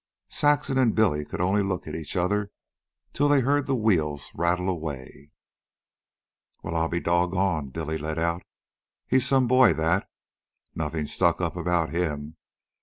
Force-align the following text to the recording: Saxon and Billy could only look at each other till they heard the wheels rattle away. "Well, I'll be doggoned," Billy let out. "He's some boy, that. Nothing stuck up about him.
Saxon 0.31 0.79
and 0.79 0.95
Billy 0.95 1.23
could 1.23 1.39
only 1.41 1.61
look 1.61 1.87
at 1.87 1.93
each 1.93 2.15
other 2.15 2.49
till 3.13 3.29
they 3.29 3.41
heard 3.41 3.67
the 3.67 3.75
wheels 3.75 4.31
rattle 4.33 4.67
away. 4.67 5.29
"Well, 6.63 6.75
I'll 6.75 6.89
be 6.89 6.99
doggoned," 6.99 7.71
Billy 7.73 7.99
let 7.99 8.17
out. 8.17 8.41
"He's 9.05 9.27
some 9.27 9.45
boy, 9.45 9.73
that. 9.73 10.09
Nothing 10.73 11.05
stuck 11.05 11.39
up 11.39 11.55
about 11.55 11.91
him. 11.91 12.35